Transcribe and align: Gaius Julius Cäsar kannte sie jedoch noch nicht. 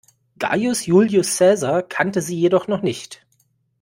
Gaius 0.39 0.87
Julius 0.87 1.35
Cäsar 1.35 1.83
kannte 1.83 2.23
sie 2.23 2.35
jedoch 2.35 2.67
noch 2.67 2.81
nicht. 2.81 3.23